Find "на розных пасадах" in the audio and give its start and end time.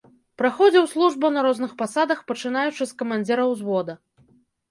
1.35-2.23